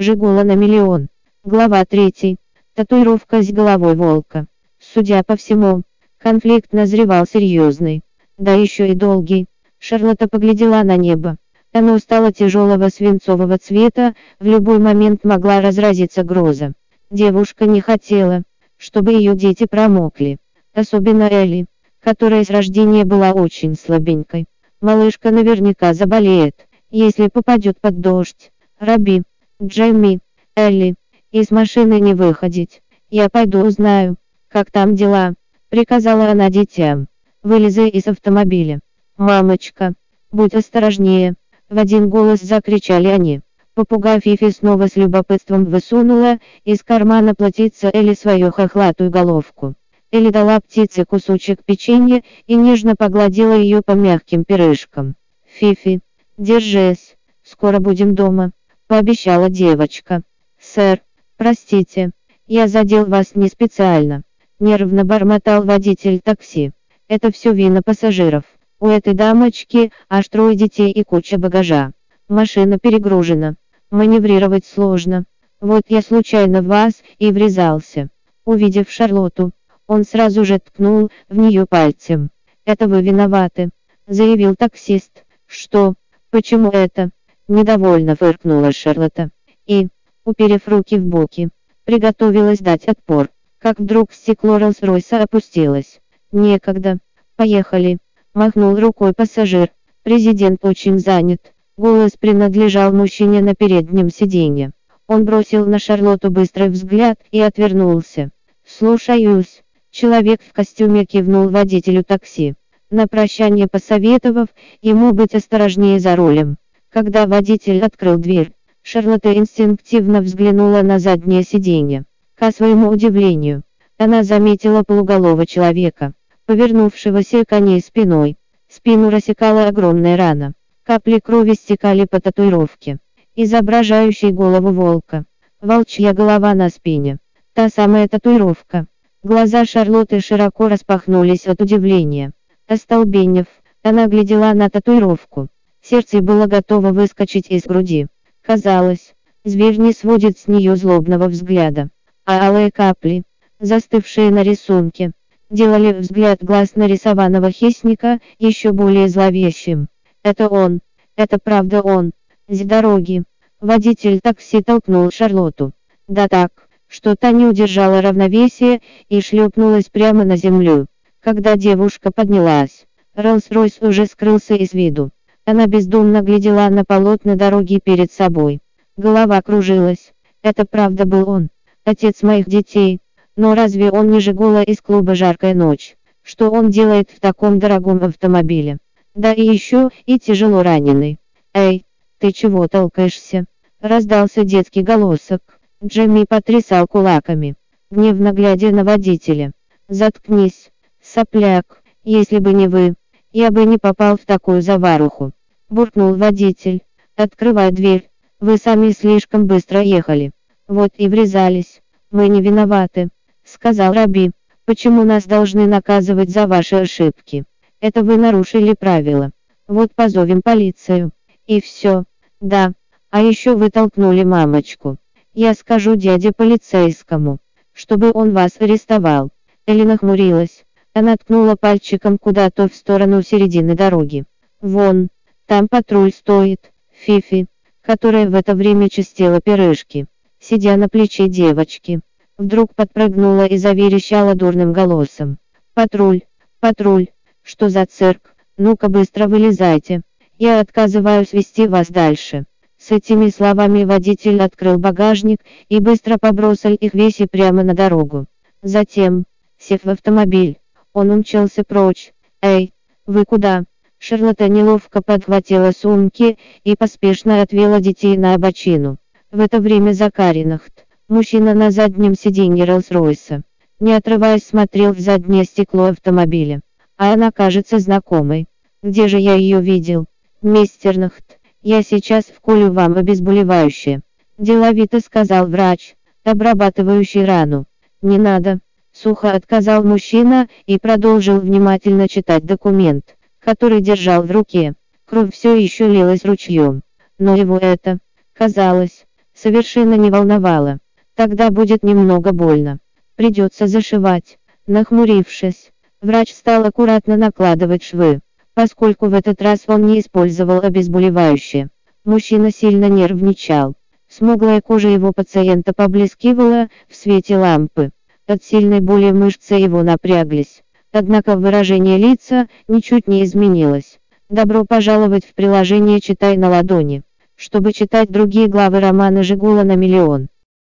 [0.00, 1.08] Жигула на миллион.
[1.42, 2.36] Глава 3.
[2.72, 4.46] Татуировка с головой волка.
[4.78, 5.82] Судя по всему,
[6.18, 8.02] конфликт назревал серьезный.
[8.36, 9.46] Да еще и долгий.
[9.80, 11.36] Шарлотта поглядела на небо.
[11.72, 16.74] Оно стало тяжелого свинцового цвета, в любой момент могла разразиться гроза.
[17.10, 18.44] Девушка не хотела,
[18.76, 20.38] чтобы ее дети промокли.
[20.74, 21.66] Особенно Элли,
[22.00, 24.46] которая с рождения была очень слабенькой.
[24.80, 28.52] Малышка наверняка заболеет, если попадет под дождь.
[28.78, 29.24] Раби,
[29.60, 30.20] Джейми,
[30.54, 30.94] Элли,
[31.32, 32.80] из машины не выходить.
[33.10, 34.14] Я пойду узнаю,
[34.46, 35.34] как там дела,
[35.68, 37.08] приказала она детям.
[37.42, 38.78] Вылезай из автомобиля.
[39.16, 39.94] Мамочка,
[40.30, 41.34] будь осторожнее.
[41.68, 43.40] В один голос закричали они.
[43.74, 49.74] Попугай Фифи снова с любопытством высунула из кармана платиться Элли свою хохлатую головку.
[50.12, 55.16] Элли дала птице кусочек печенья и нежно погладила ее по мягким перышкам.
[55.44, 55.98] «Фифи,
[56.36, 58.52] держись, скоро будем дома»,—
[58.88, 60.22] пообещала девочка.
[60.60, 61.02] «Сэр,
[61.36, 62.10] простите,
[62.46, 64.24] я задел вас не специально»,—
[64.58, 66.72] нервно бормотал водитель такси.
[67.06, 68.44] «Это все вина пассажиров».
[68.80, 71.92] У этой дамочки аж трое детей и куча багажа.
[72.28, 73.56] Машина перегружена.
[73.90, 75.24] Маневрировать сложно.
[75.60, 78.08] Вот я случайно в вас и врезался.
[78.44, 79.50] Увидев Шарлоту,
[79.88, 82.30] он сразу же ткнул в нее пальцем.
[82.64, 83.70] «Это вы виноваты»,—
[84.06, 85.24] заявил таксист.
[85.46, 85.94] «Что?
[86.30, 87.10] Почему это?»
[87.48, 89.30] Недовольно фыркнула Шарлотта.
[89.66, 89.88] И,
[90.26, 91.48] уперев руки в боки,
[91.84, 93.30] приготовилась дать отпор.
[93.58, 96.00] Как вдруг стекло Роллс-Ройса опустилось.
[96.30, 96.98] «Некогда.
[97.36, 97.98] Поехали».
[98.34, 99.70] Махнул рукой пассажир.
[100.02, 101.54] Президент очень занят.
[101.78, 104.72] Голос принадлежал мужчине на переднем сиденье.
[105.06, 108.30] Он бросил на Шарлотту быстрый взгляд и отвернулся.
[108.66, 109.62] «Слушаюсь».
[109.90, 112.56] Человек в костюме кивнул водителю такси.
[112.90, 114.48] На прощание посоветовав
[114.82, 116.58] ему быть осторожнее за рулем.
[117.00, 118.50] Когда водитель открыл дверь,
[118.82, 122.06] Шарлотта инстинктивно взглянула на заднее сиденье.
[122.34, 123.62] К своему удивлению,
[123.98, 126.14] она заметила полуголого человека
[126.46, 128.36] повернувшегося к ней спиной.
[128.68, 130.54] Спину рассекала огромная рана.
[130.82, 132.98] Капли крови стекали по татуировке,
[133.36, 135.24] изображающей голову волка.
[135.60, 137.18] Волчья голова на спине.
[137.52, 138.88] Та самая татуировка.
[139.22, 142.32] Глаза Шарлотты широко распахнулись от удивления.
[142.66, 143.46] Остолбенев,
[143.84, 145.48] она глядела на татуировку.
[145.88, 148.08] Сердце было готово выскочить из груди.
[148.42, 151.88] Казалось, зверь не сводит с нее злобного взгляда.
[152.26, 153.22] А алые капли,
[153.58, 155.12] застывшие на рисунке,
[155.48, 159.88] делали взгляд глаз нарисованного хищника еще более зловещим.
[160.22, 160.80] Это он,
[161.16, 162.12] это правда он,
[162.48, 163.22] с дороги.
[163.58, 165.72] Водитель такси толкнул Шарлоту.
[166.06, 170.86] Да так, что та не удержала равновесия и шлепнулась прямо на землю.
[171.20, 175.12] Когда девушка поднялась, Роллс-Ройс уже скрылся из виду.
[175.50, 178.60] Она бездумно глядела на полотна дороги перед собой.
[178.98, 180.12] Голова кружилась.
[180.42, 181.48] Это правда был он,
[181.84, 183.00] отец моих детей.
[183.34, 185.96] Но разве он не Жигула из клуба «Жаркая ночь»?
[186.20, 188.76] Что он делает в таком дорогом автомобиле?
[189.14, 191.18] Да и еще и тяжело раненый.
[191.54, 191.86] Эй,
[192.18, 193.46] ты чего толкаешься?
[193.80, 195.40] Раздался детский голосок.
[195.82, 197.54] Джемми потрясал кулаками,
[197.90, 199.52] гневно глядя на водителя.
[199.88, 200.70] Заткнись,
[201.00, 202.96] сопляк, если бы не вы,
[203.32, 205.32] я бы не попал в такую заваруху.
[205.68, 206.82] Буркнул водитель,
[207.16, 208.10] открывая дверь.
[208.40, 210.32] Вы сами слишком быстро ехали.
[210.66, 211.82] Вот и врезались.
[212.10, 213.10] Мы не виноваты
[213.48, 214.30] сказал Раби,
[214.64, 217.44] почему нас должны наказывать за ваши ошибки?
[217.80, 219.30] Это вы нарушили правила.
[219.66, 221.12] Вот позовем полицию.
[221.46, 222.04] И все.
[222.40, 222.72] Да.
[223.10, 224.98] А еще вы толкнули мамочку.
[225.32, 227.38] Я скажу дяде полицейскому,
[227.72, 229.30] чтобы он вас арестовал.
[229.66, 230.64] Элина хмурилась.
[230.92, 234.24] Она ткнула пальчиком куда-то в сторону середины дороги.
[234.60, 235.08] Вон,
[235.48, 236.72] там патруль стоит.
[236.92, 237.46] Фифи,
[237.80, 240.04] которая в это время чистила пирожки,
[240.38, 242.00] сидя на плече девочки.
[242.36, 245.38] Вдруг подпрыгнула и заверещала дурным голосом.
[245.72, 246.20] «Патруль!
[246.60, 247.06] Патруль!
[247.42, 248.34] Что за цирк?
[248.58, 250.02] Ну-ка быстро вылезайте!
[250.36, 252.44] Я отказываюсь вести вас дальше!»
[252.76, 258.26] С этими словами водитель открыл багажник и быстро побросил их вещи прямо на дорогу.
[258.60, 259.24] Затем,
[259.58, 260.58] сев в автомобиль,
[260.92, 262.12] он умчался прочь.
[262.42, 262.74] «Эй,
[263.06, 263.64] вы куда?»
[263.98, 268.98] Шарлотта неловко подхватила сумки и поспешно отвела детей на обочину.
[269.30, 273.40] В это время Закаринахт, Мужчина на заднем сиденье Роллс-Ройса,
[273.80, 276.60] не отрываясь смотрел в заднее стекло автомобиля.
[276.98, 278.46] А она кажется знакомой.
[278.82, 280.04] Где же я ее видел?
[280.42, 284.02] Мистер Нахт, я сейчас вколю вам обезболивающее.
[284.36, 287.64] Деловито сказал врач, обрабатывающий рану.
[288.02, 288.60] Не надо.
[288.92, 293.16] Сухо отказал мужчина и продолжил внимательно читать документ,
[293.48, 294.74] который держал в руке.
[295.06, 296.82] Кровь все еще лилась ручьем.
[297.18, 297.98] Но его это,
[298.34, 300.80] казалось, совершенно не волновало.
[301.14, 302.78] Тогда будет немного больно.
[303.16, 304.38] Придется зашивать.
[304.66, 305.72] Нахмурившись,
[306.02, 308.20] врач стал аккуратно накладывать швы.
[308.52, 311.70] Поскольку в этот раз он не использовал обезболивающее,
[312.04, 313.76] мужчина сильно нервничал.
[314.08, 317.92] Смуглая кожа его пациента поблескивала в свете лампы.
[318.26, 320.62] От сильной боли мышцы его напряглись.
[321.00, 324.00] Однако выражение лица ничуть не изменилось.
[324.28, 327.04] Добро пожаловать в приложение «Читай на ладони».
[327.36, 330.26] Чтобы читать другие главы романа «Жигула на миллион».